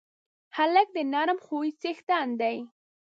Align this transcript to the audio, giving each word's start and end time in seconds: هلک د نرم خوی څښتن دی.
هلک 0.57 0.87
د 0.95 0.97
نرم 1.13 1.37
خوی 1.45 1.69
څښتن 1.81 2.27
دی. 2.41 2.57